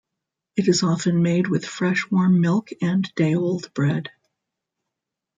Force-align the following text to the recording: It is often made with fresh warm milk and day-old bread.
It 0.55 0.67
is 0.67 0.81
often 0.81 1.21
made 1.21 1.45
with 1.47 1.63
fresh 1.63 2.09
warm 2.09 2.41
milk 2.41 2.69
and 2.81 3.03
day-old 3.13 3.71
bread. 3.75 4.09